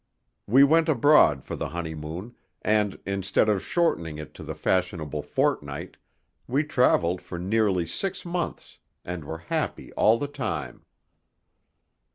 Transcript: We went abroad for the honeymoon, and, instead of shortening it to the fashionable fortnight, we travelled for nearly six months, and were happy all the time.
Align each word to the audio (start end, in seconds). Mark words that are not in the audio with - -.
We 0.47 0.63
went 0.63 0.89
abroad 0.89 1.43
for 1.43 1.55
the 1.55 1.69
honeymoon, 1.69 2.33
and, 2.63 2.97
instead 3.05 3.47
of 3.47 3.61
shortening 3.61 4.17
it 4.17 4.33
to 4.33 4.41
the 4.43 4.55
fashionable 4.55 5.21
fortnight, 5.21 5.95
we 6.47 6.63
travelled 6.63 7.21
for 7.21 7.37
nearly 7.37 7.85
six 7.85 8.25
months, 8.25 8.79
and 9.05 9.23
were 9.23 9.37
happy 9.53 9.93
all 9.93 10.17
the 10.17 10.27
time. 10.27 10.85